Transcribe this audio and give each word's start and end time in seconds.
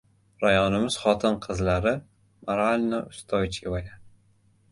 —Rayonimiz 0.43 0.95
xotin-qizlari 1.01 1.93
moralno-ustoychivaya! 1.99 4.01